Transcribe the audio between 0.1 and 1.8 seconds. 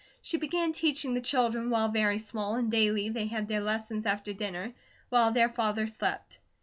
She began teaching her children